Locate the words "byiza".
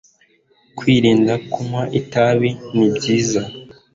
2.95-3.41